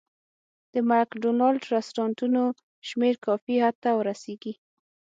د 0.73 0.75
مک 0.89 1.09
ډونالډ 1.23 1.61
رستورانتونو 1.75 2.41
شمېر 2.89 3.15
کافي 3.25 3.55
حد 3.63 3.75
ته 3.83 3.89
ورسېږي. 3.99 4.53